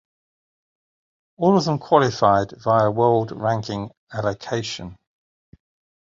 [1.37, 4.97] All of them qualified via World Ranking allocation.